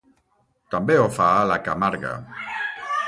També 0.75 0.95
ho 1.01 1.05
fa 1.17 1.27
a 1.35 1.45
la 1.53 1.59
Camarga. 1.69 2.15